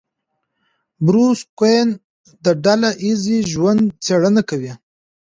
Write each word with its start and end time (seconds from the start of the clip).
بروس 1.05 1.39
کوئن 1.57 1.87
د 2.43 2.45
ډله 2.63 2.89
ایز 3.03 3.23
ژوند 3.51 3.81
څېړنه 4.03 4.41
کوي. 4.49 4.73